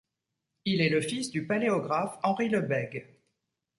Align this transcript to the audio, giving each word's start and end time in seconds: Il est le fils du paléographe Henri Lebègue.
Il 0.65 0.81
est 0.81 0.89
le 0.89 0.99
fils 0.99 1.29
du 1.29 1.45
paléographe 1.45 2.17
Henri 2.23 2.49
Lebègue. 2.49 3.05